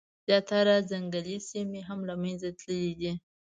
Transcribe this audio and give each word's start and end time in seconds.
زیاتره 0.27 0.75
ځنګلي 0.89 1.37
سیمي 1.49 1.81
هم 1.87 1.99
له 2.09 2.13
منځه 2.21 2.49
تللي 2.59 2.91
دي. 2.99 3.11